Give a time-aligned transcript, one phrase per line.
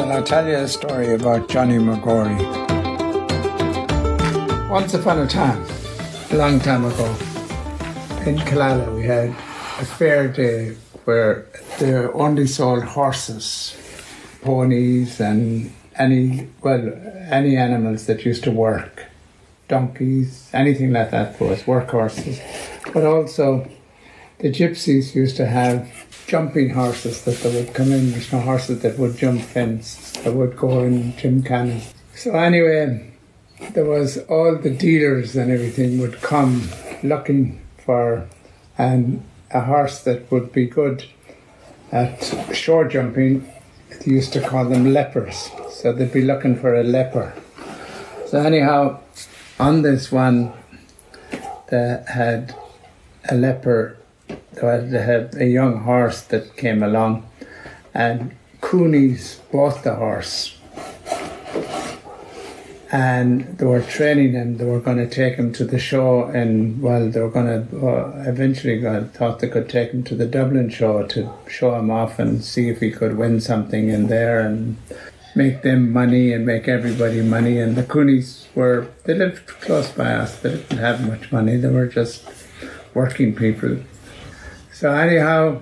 [0.00, 2.40] Shall I tell you a story about Johnny McGory?
[4.70, 5.62] Once upon a time,
[6.30, 7.04] a long time ago,
[8.24, 10.74] in Killala we had a fair day
[11.04, 11.44] where
[11.78, 13.76] they only sold horses,
[14.40, 16.94] ponies and any, well,
[17.28, 19.04] any animals that used to work.
[19.68, 22.40] Donkeys, anything like that was workhorses.
[22.94, 23.68] But also
[24.40, 25.88] the gypsies used to have
[26.26, 28.12] jumping horses that they would come in.
[28.12, 31.80] There's no horses that would jump fence, that would go in gymkhana.
[32.14, 33.12] So anyway,
[33.72, 36.68] there was all the dealers and everything would come
[37.02, 38.28] looking for
[38.78, 41.04] an, a horse that would be good
[41.92, 42.22] at
[42.54, 43.50] show jumping.
[43.90, 45.50] They used to call them lepers.
[45.70, 47.34] So they'd be looking for a leper.
[48.26, 49.00] So anyhow,
[49.58, 50.52] on this one,
[51.68, 52.54] they had
[53.28, 53.99] a leper
[54.52, 57.28] they had a young horse that came along,
[57.94, 60.56] and Coonies bought the horse.
[62.92, 64.56] And they were training him.
[64.56, 67.88] They were going to take him to the show, and well, they were going to
[67.88, 71.90] uh, eventually got, thought they could take him to the Dublin show to show him
[71.90, 74.76] off and see if he could win something in there and
[75.36, 77.60] make them money and make everybody money.
[77.60, 80.40] And the Coonies were they lived close by us.
[80.40, 81.56] They didn't have much money.
[81.56, 82.28] They were just
[82.92, 83.78] working people
[84.80, 85.60] so anyhow,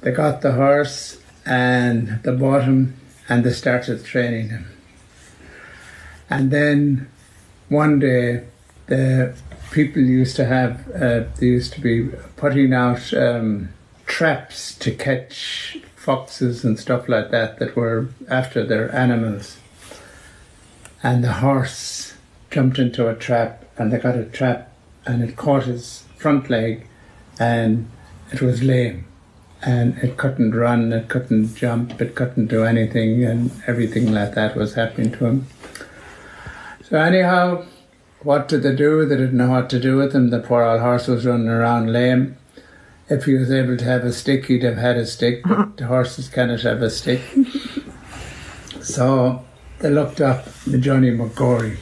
[0.00, 2.96] they got the horse and they bought him
[3.28, 4.66] and they started training him.
[6.28, 7.08] And then
[7.68, 8.42] one day,
[8.88, 9.36] the
[9.70, 13.68] people used to have, uh, they used to be putting out um,
[14.04, 19.58] traps to catch foxes and stuff like that that were after their animals.
[21.04, 22.14] And the horse
[22.50, 24.72] jumped into a trap and they got a trap
[25.04, 26.84] and it caught his front leg
[27.38, 27.88] and
[28.32, 29.06] it was lame
[29.62, 34.54] and it couldn't run, it couldn't jump, it couldn't do anything, and everything like that
[34.54, 35.46] was happening to him.
[36.88, 37.64] So, anyhow,
[38.22, 39.04] what did they do?
[39.06, 40.30] They didn't know what to do with him.
[40.30, 42.36] The poor old horse was running around lame.
[43.08, 45.86] If he was able to have a stick, he'd have had a stick, but the
[45.86, 47.22] horses cannot have a stick.
[48.80, 49.44] so,
[49.78, 51.78] they looked up the Johnny McGory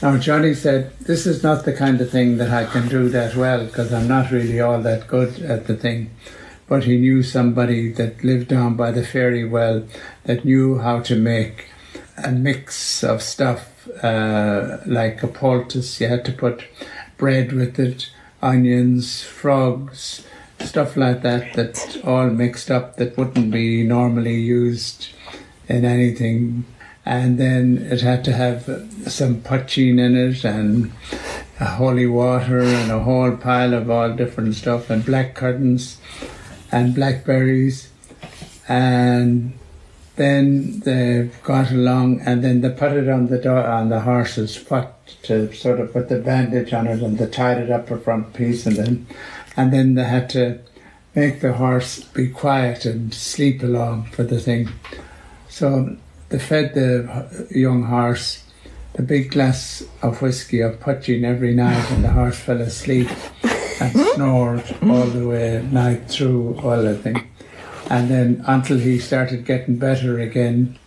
[0.00, 3.34] now, Johnny said, This is not the kind of thing that I can do that
[3.34, 6.10] well because I'm not really all that good at the thing.
[6.68, 9.88] But he knew somebody that lived down by the ferry well
[10.24, 11.66] that knew how to make
[12.16, 16.00] a mix of stuff uh, like a poultice.
[16.00, 16.64] You had to put
[17.16, 18.10] bread with it,
[18.40, 20.24] onions, frogs,
[20.60, 25.08] stuff like that, that all mixed up that wouldn't be normally used
[25.68, 26.64] in anything
[27.08, 28.64] and then it had to have
[29.06, 30.92] some poteen in it and
[31.58, 35.96] holy water and a whole pile of all different stuff and black curtains
[36.70, 37.90] and blackberries
[38.68, 39.58] and
[40.16, 44.54] then they got along and then they put it on the door on the horse's
[44.54, 44.88] foot
[45.22, 48.34] to sort of put the bandage on it and they tied it up a front
[48.34, 49.06] piece and then
[49.56, 50.60] and then they had to
[51.14, 54.68] make the horse be quiet and sleep along for the thing.
[55.48, 55.96] So
[56.28, 58.44] they fed the young horse
[58.98, 63.08] a big glass of whiskey of poteen every night, and the horse fell asleep
[63.80, 67.28] and snored all the way night through all the thing.
[67.88, 70.78] And then until he started getting better again.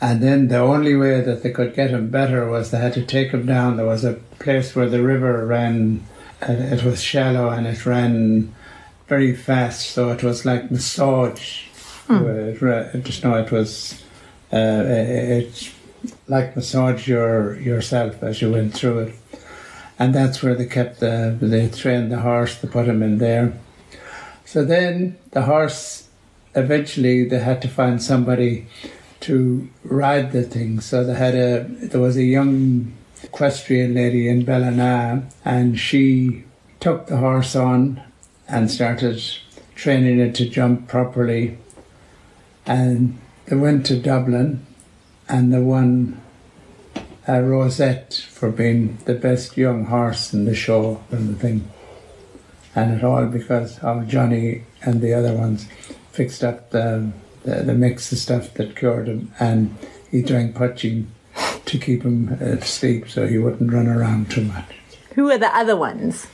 [0.00, 3.04] And then the only way that they could get him better was they had to
[3.04, 3.76] take him down.
[3.76, 6.04] There was a place where the river ran,
[6.40, 8.54] it was shallow and it ran
[9.08, 11.64] very fast, so it was like massage.
[12.06, 12.24] Hmm.
[12.24, 14.02] It, just know it was
[14.52, 15.72] uh, it's
[16.28, 19.14] like massage your yourself as you went through it,
[19.98, 22.60] and that's where they kept the they trained the horse.
[22.60, 23.52] to put him in there.
[24.44, 26.08] So then the horse
[26.54, 28.66] eventually they had to find somebody
[29.20, 30.80] to ride the thing.
[30.80, 32.92] So they had a there was a young
[33.22, 36.44] equestrian lady in Ballina, and she
[36.80, 38.02] took the horse on
[38.48, 39.22] and started
[39.74, 41.56] training it to jump properly.
[42.66, 44.64] And they went to Dublin
[45.28, 46.20] and they won
[47.26, 51.68] a rosette for being the best young horse in the show and the thing.
[52.74, 55.68] And it all because of Johnny and the other ones
[56.10, 57.12] fixed up the,
[57.44, 59.76] the, the mix of stuff that cured him and
[60.10, 61.10] he drank poteen
[61.64, 64.64] to keep him asleep so he wouldn't run around too much.
[65.14, 66.26] Who are the other ones?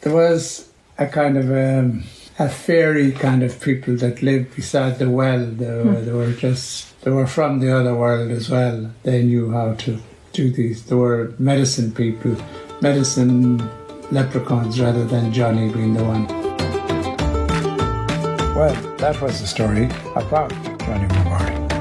[0.00, 2.04] There was a kind of um,
[2.38, 5.44] a fairy kind of people that lived beside the well.
[5.44, 6.04] They were, hmm.
[6.04, 8.90] they were just they were from the other world as well.
[9.02, 9.98] They knew how to
[10.32, 10.86] do these.
[10.86, 12.36] They were medicine people,
[12.80, 13.58] medicine
[14.10, 16.26] leprechauns rather than Johnny being the one.
[18.54, 20.50] Well, that was the story about
[20.80, 21.71] Johnny McGory.